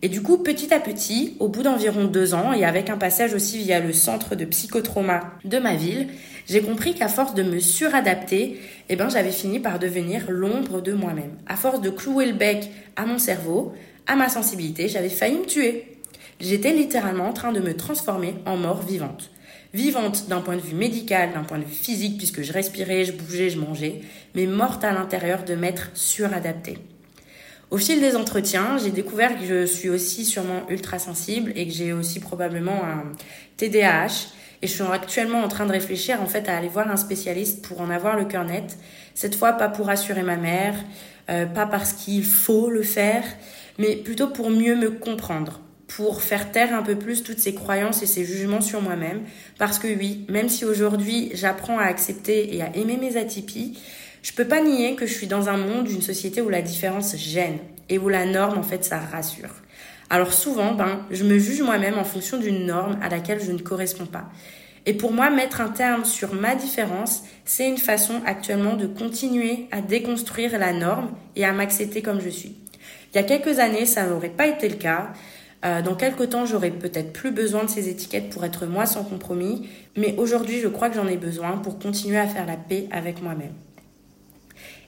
Et 0.00 0.08
du 0.08 0.22
coup, 0.22 0.38
petit 0.38 0.72
à 0.72 0.78
petit, 0.78 1.36
au 1.40 1.48
bout 1.48 1.64
d'environ 1.64 2.04
deux 2.04 2.32
ans, 2.32 2.52
et 2.52 2.64
avec 2.64 2.88
un 2.88 2.96
passage 2.96 3.34
aussi 3.34 3.58
via 3.58 3.80
le 3.80 3.92
centre 3.92 4.36
de 4.36 4.44
psychotrauma 4.44 5.32
de 5.44 5.58
ma 5.58 5.74
ville, 5.74 6.06
j'ai 6.48 6.62
compris 6.62 6.94
qu'à 6.94 7.08
force 7.08 7.34
de 7.34 7.42
me 7.42 7.58
suradapter, 7.58 8.60
eh 8.88 8.96
ben, 8.96 9.08
j'avais 9.08 9.32
fini 9.32 9.58
par 9.58 9.80
devenir 9.80 10.30
l'ombre 10.30 10.80
de 10.80 10.92
moi-même. 10.92 11.32
À 11.46 11.56
force 11.56 11.80
de 11.80 11.90
clouer 11.90 12.26
le 12.26 12.34
bec 12.34 12.70
à 12.94 13.06
mon 13.06 13.18
cerveau, 13.18 13.72
à 14.06 14.14
ma 14.14 14.28
sensibilité, 14.28 14.88
j'avais 14.88 15.08
failli 15.08 15.38
me 15.38 15.46
tuer. 15.46 15.98
J'étais 16.38 16.72
littéralement 16.72 17.28
en 17.28 17.32
train 17.32 17.52
de 17.52 17.60
me 17.60 17.76
transformer 17.76 18.34
en 18.46 18.56
mort 18.56 18.82
vivante. 18.82 19.30
Vivante 19.74 20.28
d'un 20.28 20.40
point 20.40 20.56
de 20.56 20.62
vue 20.62 20.76
médical, 20.76 21.32
d'un 21.34 21.42
point 21.42 21.58
de 21.58 21.64
vue 21.64 21.74
physique, 21.74 22.18
puisque 22.18 22.42
je 22.42 22.52
respirais, 22.52 23.04
je 23.04 23.12
bougeais, 23.12 23.50
je 23.50 23.58
mangeais, 23.58 24.00
mais 24.36 24.46
morte 24.46 24.84
à 24.84 24.92
l'intérieur 24.92 25.44
de 25.44 25.56
m'être 25.56 25.90
suradaptée. 25.94 26.78
Au 27.70 27.76
fil 27.76 28.00
des 28.00 28.16
entretiens, 28.16 28.78
j'ai 28.82 28.90
découvert 28.90 29.38
que 29.38 29.44
je 29.44 29.66
suis 29.66 29.90
aussi 29.90 30.24
sûrement 30.24 30.62
ultra 30.70 30.98
sensible 30.98 31.52
et 31.54 31.66
que 31.66 31.72
j'ai 31.72 31.92
aussi 31.92 32.18
probablement 32.18 32.82
un 32.82 33.04
TDAH. 33.58 34.28
Et 34.62 34.66
je 34.66 34.72
suis 34.72 34.82
actuellement 34.82 35.40
en 35.40 35.48
train 35.48 35.66
de 35.66 35.72
réfléchir 35.72 36.22
en 36.22 36.26
fait 36.26 36.48
à 36.48 36.56
aller 36.56 36.68
voir 36.68 36.90
un 36.90 36.96
spécialiste 36.96 37.62
pour 37.62 37.82
en 37.82 37.90
avoir 37.90 38.16
le 38.16 38.24
cœur 38.24 38.44
net. 38.44 38.78
Cette 39.14 39.34
fois, 39.34 39.52
pas 39.52 39.68
pour 39.68 39.86
rassurer 39.86 40.22
ma 40.22 40.36
mère, 40.36 40.74
euh, 41.28 41.44
pas 41.44 41.66
parce 41.66 41.92
qu'il 41.92 42.24
faut 42.24 42.70
le 42.70 42.82
faire, 42.82 43.22
mais 43.78 43.96
plutôt 43.96 44.28
pour 44.28 44.48
mieux 44.48 44.74
me 44.74 44.90
comprendre, 44.90 45.60
pour 45.88 46.22
faire 46.22 46.50
taire 46.50 46.74
un 46.74 46.82
peu 46.82 46.96
plus 46.96 47.22
toutes 47.22 47.38
ces 47.38 47.54
croyances 47.54 48.02
et 48.02 48.06
ces 48.06 48.24
jugements 48.24 48.62
sur 48.62 48.80
moi-même. 48.80 49.20
Parce 49.58 49.78
que 49.78 49.88
oui, 49.88 50.24
même 50.30 50.48
si 50.48 50.64
aujourd'hui 50.64 51.30
j'apprends 51.34 51.78
à 51.78 51.84
accepter 51.84 52.56
et 52.56 52.62
à 52.62 52.74
aimer 52.74 52.96
mes 52.96 53.18
atypies, 53.18 53.78
je 54.22 54.32
peux 54.32 54.46
pas 54.46 54.60
nier 54.60 54.94
que 54.94 55.06
je 55.06 55.12
suis 55.12 55.26
dans 55.26 55.48
un 55.48 55.56
monde, 55.56 55.90
une 55.90 56.02
société 56.02 56.40
où 56.40 56.48
la 56.48 56.62
différence 56.62 57.16
gêne 57.16 57.58
et 57.88 57.98
où 57.98 58.08
la 58.08 58.26
norme, 58.26 58.58
en 58.58 58.62
fait, 58.62 58.84
ça 58.84 58.98
rassure. 58.98 59.54
Alors 60.10 60.32
souvent, 60.32 60.74
ben, 60.74 61.00
je 61.10 61.24
me 61.24 61.38
juge 61.38 61.62
moi-même 61.62 61.98
en 61.98 62.04
fonction 62.04 62.38
d'une 62.38 62.66
norme 62.66 62.98
à 63.02 63.08
laquelle 63.08 63.40
je 63.42 63.52
ne 63.52 63.58
corresponds 63.58 64.06
pas. 64.06 64.30
Et 64.86 64.94
pour 64.94 65.12
moi, 65.12 65.28
mettre 65.28 65.60
un 65.60 65.68
terme 65.68 66.06
sur 66.06 66.34
ma 66.34 66.54
différence, 66.54 67.24
c'est 67.44 67.68
une 67.68 67.76
façon 67.76 68.22
actuellement 68.24 68.74
de 68.74 68.86
continuer 68.86 69.66
à 69.70 69.82
déconstruire 69.82 70.58
la 70.58 70.72
norme 70.72 71.10
et 71.36 71.44
à 71.44 71.52
m'accepter 71.52 72.00
comme 72.00 72.20
je 72.20 72.30
suis. 72.30 72.56
Il 73.12 73.16
y 73.16 73.18
a 73.18 73.22
quelques 73.22 73.58
années, 73.58 73.84
ça 73.84 74.06
n'aurait 74.06 74.30
pas 74.30 74.46
été 74.46 74.68
le 74.68 74.76
cas. 74.76 75.12
Euh, 75.64 75.82
dans 75.82 75.94
quelques 75.94 76.30
temps, 76.30 76.46
j'aurai 76.46 76.70
peut-être 76.70 77.12
plus 77.12 77.32
besoin 77.32 77.64
de 77.64 77.70
ces 77.70 77.88
étiquettes 77.88 78.30
pour 78.30 78.44
être 78.44 78.64
moi 78.64 78.86
sans 78.86 79.04
compromis, 79.04 79.68
mais 79.96 80.14
aujourd'hui, 80.16 80.60
je 80.60 80.68
crois 80.68 80.88
que 80.88 80.96
j'en 80.96 81.08
ai 81.08 81.16
besoin 81.16 81.58
pour 81.58 81.78
continuer 81.78 82.18
à 82.18 82.26
faire 82.26 82.46
la 82.46 82.56
paix 82.56 82.88
avec 82.90 83.20
moi-même. 83.20 83.54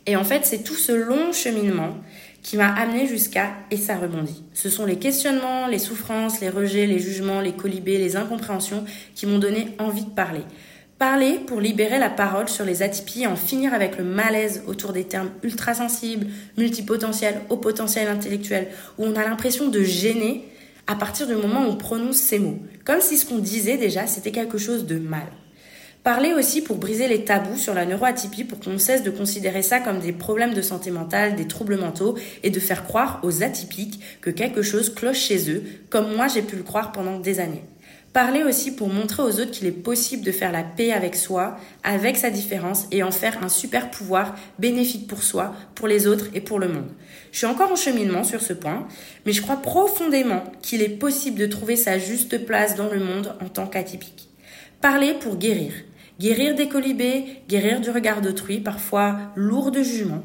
Et 0.07 0.16
en 0.16 0.25
fait, 0.25 0.45
c'est 0.45 0.62
tout 0.62 0.75
ce 0.75 0.92
long 0.92 1.33
cheminement 1.33 1.97
qui 2.42 2.57
m'a 2.57 2.69
amené 2.69 3.07
jusqu'à 3.07 3.50
et 3.71 3.76
ça 3.76 3.97
rebondit. 3.97 4.42
Ce 4.54 4.71
sont 4.71 4.87
les 4.87 4.99
questionnements, 4.99 5.66
les 5.66 5.78
souffrances, 5.78 6.40
les 6.40 6.49
rejets, 6.49 6.87
les 6.87 6.99
jugements, 6.99 7.40
les 7.40 7.52
colibés, 7.52 7.99
les 7.99 8.16
incompréhensions 8.16 8.85
qui 9.14 9.26
m'ont 9.26 9.38
donné 9.38 9.69
envie 9.78 10.04
de 10.04 10.11
parler. 10.11 10.42
Parler 10.99 11.38
pour 11.47 11.61
libérer 11.61 11.99
la 11.99 12.11
parole 12.11 12.49
sur 12.49 12.64
les 12.64 12.83
atypies 12.83 13.23
et 13.23 13.26
en 13.26 13.37
finir 13.37 13.73
avec 13.73 13.97
le 13.97 14.04
malaise 14.04 14.62
autour 14.66 14.92
des 14.92 15.04
termes 15.04 15.30
ultra 15.42 15.75
sensibles, 15.75 16.26
multipotentiels, 16.59 17.40
haut 17.49 17.57
potentiel 17.57 18.09
intellectuel, 18.09 18.69
où 18.99 19.04
on 19.04 19.16
a 19.16 19.25
l'impression 19.25 19.69
de 19.69 19.83
gêner 19.83 20.45
à 20.87 20.97
partir 20.97 21.26
du 21.26 21.35
moment 21.35 21.62
où 21.62 21.71
on 21.71 21.76
prononce 21.76 22.16
ces 22.16 22.38
mots. 22.38 22.59
Comme 22.85 23.00
si 23.00 23.16
ce 23.16 23.25
qu'on 23.25 23.38
disait 23.38 23.76
déjà, 23.76 24.07
c'était 24.07 24.33
quelque 24.33 24.59
chose 24.59 24.87
de 24.87 24.99
mal. 24.99 25.28
Parler 26.02 26.33
aussi 26.33 26.62
pour 26.62 26.78
briser 26.78 27.09
les 27.09 27.26
tabous 27.26 27.59
sur 27.59 27.75
la 27.75 27.85
neuroatypie 27.85 28.45
pour 28.45 28.59
qu'on 28.59 28.78
cesse 28.78 29.02
de 29.02 29.11
considérer 29.11 29.61
ça 29.61 29.80
comme 29.80 29.99
des 29.99 30.12
problèmes 30.12 30.54
de 30.54 30.62
santé 30.62 30.90
mentale, 30.90 31.37
des 31.37 31.47
troubles 31.47 31.76
mentaux 31.76 32.16
et 32.42 32.49
de 32.49 32.59
faire 32.59 32.85
croire 32.85 33.21
aux 33.23 33.42
atypiques 33.42 34.00
que 34.23 34.30
quelque 34.30 34.62
chose 34.62 34.95
cloche 34.95 35.19
chez 35.19 35.50
eux, 35.50 35.62
comme 35.90 36.16
moi 36.16 36.26
j'ai 36.26 36.40
pu 36.40 36.57
le 36.57 36.62
croire 36.62 36.92
pendant 36.92 37.19
des 37.19 37.38
années. 37.38 37.64
Parler 38.14 38.42
aussi 38.42 38.71
pour 38.71 38.88
montrer 38.88 39.23
aux 39.23 39.40
autres 39.40 39.50
qu'il 39.50 39.66
est 39.66 39.73
possible 39.73 40.25
de 40.25 40.33
faire 40.33 40.52
la 40.52 40.62
paix 40.62 40.90
avec 40.90 41.14
soi, 41.14 41.59
avec 41.85 42.16
sa 42.16 42.30
différence 42.30 42.87
et 42.90 43.02
en 43.02 43.11
faire 43.11 43.45
un 43.45 43.50
super 43.50 43.90
pouvoir 43.90 44.35
bénéfique 44.59 45.07
pour 45.07 45.23
soi, 45.23 45.54
pour 45.75 45.87
les 45.87 46.07
autres 46.07 46.28
et 46.33 46.40
pour 46.40 46.59
le 46.59 46.69
monde. 46.69 46.90
Je 47.30 47.38
suis 47.38 47.47
encore 47.47 47.71
en 47.71 47.76
cheminement 47.76 48.25
sur 48.25 48.40
ce 48.40 48.54
point, 48.54 48.88
mais 49.26 49.33
je 49.33 49.42
crois 49.42 49.57
profondément 49.57 50.45
qu'il 50.62 50.80
est 50.80 50.88
possible 50.88 51.38
de 51.38 51.47
trouver 51.47 51.76
sa 51.76 51.99
juste 51.99 52.47
place 52.47 52.75
dans 52.75 52.88
le 52.88 53.00
monde 53.00 53.37
en 53.45 53.50
tant 53.50 53.66
qu'atypique. 53.66 54.30
Parler 54.80 55.12
pour 55.21 55.37
guérir. 55.37 55.73
Guérir 56.20 56.54
des 56.54 56.68
colibés, 56.68 57.24
guérir 57.48 57.80
du 57.80 57.88
regard 57.88 58.20
d'autrui, 58.20 58.60
parfois 58.60 59.16
lourd 59.36 59.70
de 59.70 59.82
jugement. 59.82 60.22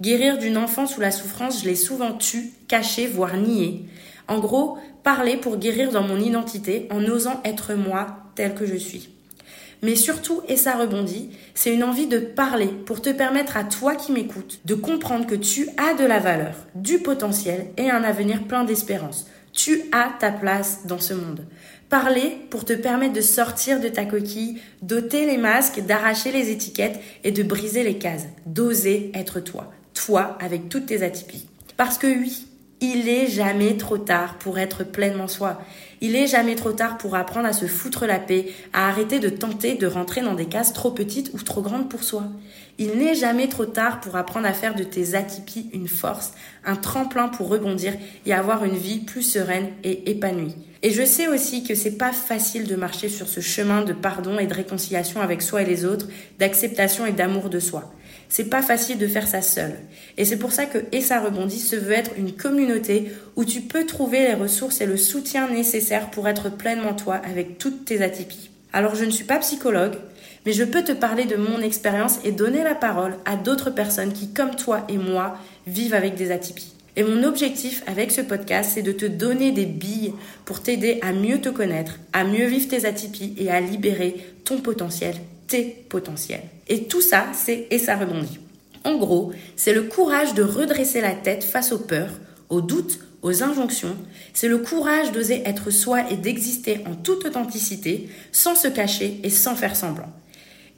Guérir 0.00 0.38
d'une 0.38 0.56
enfance 0.56 0.96
où 0.96 1.00
la 1.00 1.12
souffrance, 1.12 1.62
je 1.62 1.68
l'ai 1.68 1.76
souvent 1.76 2.14
tue, 2.14 2.50
cachée, 2.66 3.06
voire 3.06 3.36
niée. 3.36 3.84
En 4.26 4.40
gros, 4.40 4.76
parler 5.04 5.36
pour 5.36 5.58
guérir 5.58 5.92
dans 5.92 6.02
mon 6.02 6.18
identité 6.18 6.88
en 6.90 7.00
osant 7.04 7.40
être 7.44 7.74
moi 7.74 8.24
tel 8.34 8.56
que 8.56 8.66
je 8.66 8.74
suis. 8.74 9.10
Mais 9.82 9.94
surtout, 9.94 10.42
et 10.48 10.56
ça 10.56 10.76
rebondit, 10.76 11.30
c'est 11.54 11.72
une 11.72 11.84
envie 11.84 12.08
de 12.08 12.18
parler 12.18 12.66
pour 12.84 13.00
te 13.00 13.10
permettre 13.10 13.56
à 13.56 13.62
toi 13.62 13.94
qui 13.94 14.10
m'écoutes 14.10 14.58
de 14.64 14.74
comprendre 14.74 15.28
que 15.28 15.36
tu 15.36 15.68
as 15.76 15.94
de 15.94 16.04
la 16.04 16.18
valeur, 16.18 16.56
du 16.74 16.98
potentiel 16.98 17.66
et 17.76 17.88
un 17.88 18.02
avenir 18.02 18.42
plein 18.48 18.64
d'espérance. 18.64 19.28
Tu 19.52 19.82
as 19.92 20.10
ta 20.18 20.32
place 20.32 20.88
dans 20.88 20.98
ce 20.98 21.14
monde. 21.14 21.46
Parler 21.88 22.36
pour 22.50 22.64
te 22.64 22.72
permettre 22.72 23.12
de 23.12 23.20
sortir 23.20 23.80
de 23.80 23.88
ta 23.88 24.04
coquille, 24.04 24.60
d'ôter 24.82 25.24
les 25.24 25.38
masques, 25.38 25.80
d'arracher 25.80 26.32
les 26.32 26.50
étiquettes 26.50 27.00
et 27.22 27.30
de 27.30 27.42
briser 27.42 27.84
les 27.84 27.98
cases. 27.98 28.26
D'oser 28.44 29.12
être 29.14 29.40
toi. 29.40 29.72
Toi 29.94 30.36
avec 30.40 30.68
toutes 30.68 30.86
tes 30.86 31.02
atypies. 31.02 31.46
Parce 31.76 31.98
que 31.98 32.06
oui, 32.06 32.45
il 32.80 33.08
est 33.08 33.26
jamais 33.26 33.76
trop 33.76 33.96
tard 33.96 34.36
pour 34.38 34.58
être 34.58 34.84
pleinement 34.84 35.28
soi. 35.28 35.62
Il 36.02 36.14
est 36.14 36.26
jamais 36.26 36.56
trop 36.56 36.72
tard 36.72 36.98
pour 36.98 37.14
apprendre 37.14 37.46
à 37.46 37.54
se 37.54 37.66
foutre 37.66 38.04
la 38.04 38.18
paix, 38.18 38.48
à 38.74 38.88
arrêter 38.88 39.18
de 39.18 39.30
tenter 39.30 39.76
de 39.76 39.86
rentrer 39.86 40.20
dans 40.20 40.34
des 40.34 40.44
cases 40.44 40.74
trop 40.74 40.90
petites 40.90 41.30
ou 41.32 41.38
trop 41.38 41.62
grandes 41.62 41.88
pour 41.88 42.04
soi. 42.04 42.24
Il 42.78 42.98
n'est 42.98 43.14
jamais 43.14 43.48
trop 43.48 43.64
tard 43.64 44.00
pour 44.00 44.16
apprendre 44.16 44.46
à 44.46 44.52
faire 44.52 44.74
de 44.74 44.84
tes 44.84 45.14
atypies 45.14 45.70
une 45.72 45.88
force, 45.88 46.32
un 46.66 46.76
tremplin 46.76 47.28
pour 47.28 47.48
rebondir 47.48 47.94
et 48.26 48.34
avoir 48.34 48.64
une 48.64 48.76
vie 48.76 48.98
plus 48.98 49.22
sereine 49.22 49.68
et 49.82 50.10
épanouie. 50.10 50.54
Et 50.82 50.90
je 50.90 51.04
sais 51.04 51.28
aussi 51.28 51.64
que 51.64 51.74
c'est 51.74 51.96
pas 51.96 52.12
facile 52.12 52.66
de 52.66 52.76
marcher 52.76 53.08
sur 53.08 53.28
ce 53.28 53.40
chemin 53.40 53.82
de 53.82 53.94
pardon 53.94 54.38
et 54.38 54.46
de 54.46 54.54
réconciliation 54.54 55.22
avec 55.22 55.40
soi 55.40 55.62
et 55.62 55.66
les 55.66 55.86
autres, 55.86 56.08
d'acceptation 56.38 57.06
et 57.06 57.12
d'amour 57.12 57.48
de 57.48 57.58
soi. 57.58 57.90
C'est 58.28 58.50
pas 58.50 58.62
facile 58.62 58.98
de 58.98 59.06
faire 59.06 59.28
ça 59.28 59.42
seul. 59.42 59.74
Et 60.16 60.24
c'est 60.24 60.38
pour 60.38 60.52
ça 60.52 60.66
que 60.66 60.78
Et 60.92 61.00
ça 61.00 61.22
se 61.22 61.76
veut 61.76 61.92
être 61.92 62.12
une 62.16 62.32
communauté 62.32 63.12
où 63.36 63.44
tu 63.44 63.60
peux 63.60 63.86
trouver 63.86 64.26
les 64.26 64.34
ressources 64.34 64.80
et 64.80 64.86
le 64.86 64.96
soutien 64.96 65.48
nécessaire 65.48 66.10
pour 66.10 66.28
être 66.28 66.50
pleinement 66.50 66.94
toi 66.94 67.16
avec 67.16 67.58
toutes 67.58 67.84
tes 67.84 68.02
atypies. 68.02 68.50
Alors 68.72 68.94
je 68.94 69.04
ne 69.04 69.10
suis 69.10 69.24
pas 69.24 69.38
psychologue, 69.38 69.96
mais 70.44 70.52
je 70.52 70.64
peux 70.64 70.82
te 70.82 70.92
parler 70.92 71.24
de 71.24 71.36
mon 71.36 71.60
expérience 71.60 72.18
et 72.24 72.32
donner 72.32 72.62
la 72.62 72.74
parole 72.74 73.16
à 73.24 73.36
d'autres 73.36 73.70
personnes 73.70 74.12
qui, 74.12 74.32
comme 74.32 74.54
toi 74.54 74.84
et 74.88 74.98
moi, 74.98 75.38
vivent 75.66 75.94
avec 75.94 76.14
des 76.14 76.30
atypies. 76.30 76.72
Et 76.96 77.02
mon 77.02 77.24
objectif 77.24 77.82
avec 77.86 78.10
ce 78.10 78.22
podcast, 78.22 78.70
c'est 78.74 78.82
de 78.82 78.92
te 78.92 79.04
donner 79.04 79.52
des 79.52 79.66
billes 79.66 80.14
pour 80.46 80.62
t'aider 80.62 80.98
à 81.02 81.12
mieux 81.12 81.40
te 81.40 81.50
connaître, 81.50 81.98
à 82.12 82.24
mieux 82.24 82.46
vivre 82.46 82.68
tes 82.68 82.86
atypies 82.86 83.34
et 83.38 83.50
à 83.50 83.60
libérer 83.60 84.16
ton 84.44 84.60
potentiel 84.60 85.14
tes 85.46 85.84
potentiels. 85.88 86.42
Et 86.68 86.84
tout 86.84 87.00
ça, 87.00 87.26
c'est 87.34 87.66
et 87.70 87.78
ça 87.78 87.96
rebondit. 87.96 88.38
En 88.84 88.96
gros, 88.96 89.32
c'est 89.56 89.72
le 89.74 89.82
courage 89.82 90.34
de 90.34 90.42
redresser 90.42 91.00
la 91.00 91.12
tête 91.12 91.44
face 91.44 91.72
aux 91.72 91.78
peurs, 91.78 92.12
aux 92.48 92.60
doutes, 92.60 93.00
aux 93.22 93.42
injonctions. 93.42 93.96
C'est 94.32 94.48
le 94.48 94.58
courage 94.58 95.12
d'oser 95.12 95.42
être 95.44 95.70
soi 95.70 96.10
et 96.10 96.16
d'exister 96.16 96.80
en 96.86 96.94
toute 96.94 97.24
authenticité, 97.24 98.08
sans 98.30 98.54
se 98.54 98.68
cacher 98.68 99.20
et 99.24 99.30
sans 99.30 99.56
faire 99.56 99.74
semblant. 99.74 100.12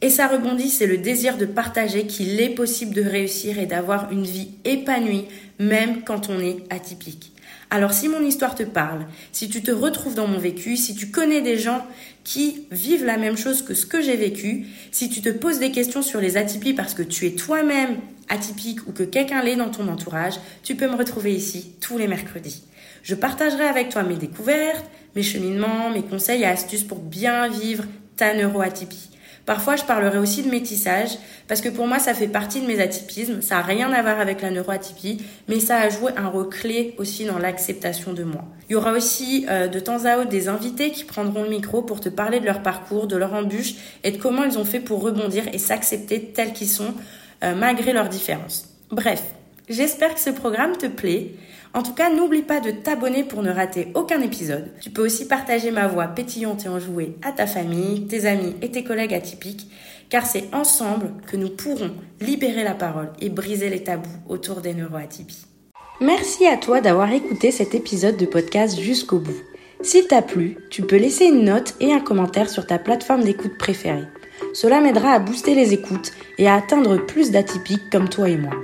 Et 0.00 0.10
ça 0.10 0.28
rebondit, 0.28 0.70
c'est 0.70 0.86
le 0.86 0.98
désir 0.98 1.36
de 1.36 1.44
partager 1.44 2.06
qu'il 2.06 2.40
est 2.40 2.50
possible 2.50 2.94
de 2.94 3.02
réussir 3.02 3.58
et 3.58 3.66
d'avoir 3.66 4.12
une 4.12 4.24
vie 4.24 4.50
épanouie, 4.64 5.26
même 5.58 6.02
quand 6.04 6.30
on 6.30 6.38
est 6.38 6.58
atypique. 6.70 7.32
Alors 7.70 7.92
si 7.92 8.08
mon 8.08 8.22
histoire 8.22 8.54
te 8.54 8.62
parle, 8.62 9.06
si 9.30 9.50
tu 9.50 9.62
te 9.62 9.70
retrouves 9.70 10.14
dans 10.14 10.26
mon 10.26 10.38
vécu, 10.38 10.76
si 10.76 10.94
tu 10.94 11.10
connais 11.10 11.42
des 11.42 11.58
gens 11.58 11.86
qui 12.24 12.66
vivent 12.70 13.04
la 13.04 13.18
même 13.18 13.36
chose 13.36 13.62
que 13.62 13.74
ce 13.74 13.84
que 13.84 14.00
j'ai 14.00 14.16
vécu, 14.16 14.66
si 14.90 15.10
tu 15.10 15.20
te 15.20 15.28
poses 15.28 15.58
des 15.58 15.70
questions 15.70 16.00
sur 16.00 16.20
les 16.20 16.38
atypies 16.38 16.72
parce 16.72 16.94
que 16.94 17.02
tu 17.02 17.26
es 17.26 17.32
toi-même 17.32 17.96
atypique 18.30 18.86
ou 18.86 18.92
que 18.92 19.02
quelqu'un 19.02 19.42
l'est 19.42 19.56
dans 19.56 19.70
ton 19.70 19.88
entourage, 19.88 20.34
tu 20.62 20.76
peux 20.76 20.88
me 20.88 20.96
retrouver 20.96 21.34
ici 21.34 21.74
tous 21.80 21.98
les 21.98 22.08
mercredis. 22.08 22.62
Je 23.02 23.14
partagerai 23.14 23.64
avec 23.64 23.90
toi 23.90 24.02
mes 24.02 24.16
découvertes, 24.16 24.84
mes 25.14 25.22
cheminements, 25.22 25.90
mes 25.90 26.02
conseils 26.02 26.42
et 26.42 26.46
astuces 26.46 26.84
pour 26.84 26.98
bien 26.98 27.48
vivre 27.48 27.84
ta 28.16 28.34
neuroatypie. 28.34 29.10
Parfois, 29.48 29.76
je 29.76 29.84
parlerai 29.84 30.18
aussi 30.18 30.42
de 30.42 30.50
métissage, 30.50 31.16
parce 31.46 31.62
que 31.62 31.70
pour 31.70 31.86
moi, 31.86 31.98
ça 31.98 32.12
fait 32.12 32.28
partie 32.28 32.60
de 32.60 32.66
mes 32.66 32.82
atypismes. 32.82 33.40
Ça 33.40 33.54
n'a 33.54 33.62
rien 33.62 33.90
à 33.94 34.02
voir 34.02 34.20
avec 34.20 34.42
la 34.42 34.50
neuroatypie, 34.50 35.22
mais 35.48 35.58
ça 35.58 35.78
a 35.78 35.88
joué 35.88 36.12
un 36.18 36.28
rôle 36.28 36.50
clé 36.50 36.94
aussi 36.98 37.24
dans 37.24 37.38
l'acceptation 37.38 38.12
de 38.12 38.24
moi. 38.24 38.44
Il 38.68 38.74
y 38.74 38.76
aura 38.76 38.92
aussi 38.92 39.46
euh, 39.48 39.66
de 39.66 39.80
temps 39.80 40.04
à 40.04 40.18
autre 40.18 40.28
des 40.28 40.50
invités 40.50 40.90
qui 40.90 41.04
prendront 41.04 41.44
le 41.44 41.48
micro 41.48 41.80
pour 41.80 42.00
te 42.00 42.10
parler 42.10 42.40
de 42.40 42.44
leur 42.44 42.62
parcours, 42.62 43.06
de 43.06 43.16
leur 43.16 43.32
embûche 43.32 43.76
et 44.04 44.10
de 44.10 44.18
comment 44.18 44.44
ils 44.44 44.58
ont 44.58 44.66
fait 44.66 44.80
pour 44.80 45.00
rebondir 45.00 45.44
et 45.50 45.56
s'accepter 45.56 46.24
tels 46.24 46.52
qu'ils 46.52 46.68
sont, 46.68 46.92
euh, 47.42 47.54
malgré 47.54 47.94
leurs 47.94 48.10
différences. 48.10 48.68
Bref, 48.90 49.22
j'espère 49.68 50.14
que 50.14 50.20
ce 50.20 50.30
programme 50.30 50.76
te 50.76 50.86
plaît. 50.86 51.32
En 51.74 51.82
tout 51.82 51.92
cas, 51.92 52.10
n'oublie 52.10 52.42
pas 52.42 52.60
de 52.60 52.70
t'abonner 52.70 53.24
pour 53.24 53.42
ne 53.42 53.50
rater 53.50 53.88
aucun 53.94 54.20
épisode. 54.22 54.72
Tu 54.80 54.90
peux 54.90 55.04
aussi 55.04 55.28
partager 55.28 55.70
ma 55.70 55.86
voix 55.86 56.06
pétillante 56.06 56.64
et 56.64 56.68
enjouée 56.68 57.16
à 57.22 57.32
ta 57.32 57.46
famille, 57.46 58.06
tes 58.06 58.26
amis 58.26 58.56
et 58.62 58.70
tes 58.70 58.84
collègues 58.84 59.14
atypiques, 59.14 59.70
car 60.08 60.26
c'est 60.26 60.52
ensemble 60.54 61.12
que 61.26 61.36
nous 61.36 61.50
pourrons 61.50 61.92
libérer 62.20 62.64
la 62.64 62.74
parole 62.74 63.10
et 63.20 63.28
briser 63.28 63.68
les 63.68 63.84
tabous 63.84 64.08
autour 64.28 64.60
des 64.60 64.74
neuroatypies. 64.74 65.46
Merci 66.00 66.46
à 66.46 66.56
toi 66.56 66.80
d'avoir 66.80 67.12
écouté 67.12 67.50
cet 67.50 67.74
épisode 67.74 68.16
de 68.16 68.26
podcast 68.26 68.78
jusqu'au 68.78 69.18
bout. 69.18 69.42
S'il 69.80 70.06
t'a 70.06 70.22
plu, 70.22 70.56
tu 70.70 70.82
peux 70.82 70.96
laisser 70.96 71.26
une 71.26 71.44
note 71.44 71.74
et 71.80 71.92
un 71.92 72.00
commentaire 72.00 72.50
sur 72.50 72.66
ta 72.66 72.78
plateforme 72.78 73.24
d'écoute 73.24 73.58
préférée. 73.58 74.06
Cela 74.54 74.80
m'aidera 74.80 75.12
à 75.12 75.18
booster 75.18 75.54
les 75.54 75.72
écoutes 75.72 76.12
et 76.38 76.48
à 76.48 76.54
atteindre 76.54 76.96
plus 77.04 77.30
d'atypiques 77.30 77.90
comme 77.90 78.08
toi 78.08 78.28
et 78.28 78.36
moi. 78.36 78.54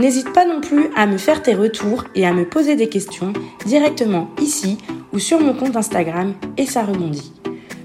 N'hésite 0.00 0.32
pas 0.32 0.46
non 0.46 0.62
plus 0.62 0.88
à 0.96 1.06
me 1.06 1.18
faire 1.18 1.42
tes 1.42 1.54
retours 1.54 2.04
et 2.14 2.26
à 2.26 2.32
me 2.32 2.48
poser 2.48 2.74
des 2.74 2.88
questions 2.88 3.34
directement 3.66 4.30
ici 4.40 4.78
ou 5.12 5.18
sur 5.18 5.38
mon 5.38 5.52
compte 5.52 5.76
Instagram 5.76 6.32
et 6.56 6.64
ça 6.64 6.84
rebondit. 6.84 7.34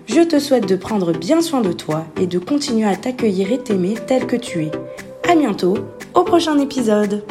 Je 0.08 0.22
te 0.22 0.40
souhaite 0.40 0.66
de 0.66 0.78
prendre 0.78 1.12
bien 1.12 1.42
soin 1.42 1.60
de 1.60 1.74
toi 1.74 2.06
et 2.18 2.26
de 2.26 2.40
continuer 2.40 2.88
à 2.88 2.96
t'accueillir 2.96 3.52
et 3.52 3.58
t'aimer 3.58 3.96
tel 4.08 4.28
que 4.28 4.38
tu 4.38 4.64
es. 4.64 4.72
À 5.30 5.36
bientôt 5.36 5.76
au 6.14 6.24
prochain 6.24 6.58
épisode. 6.58 7.22